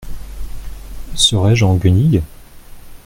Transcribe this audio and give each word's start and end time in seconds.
Serais-je 1.15 1.61
en 1.63 1.75
guenilles? 1.75 2.23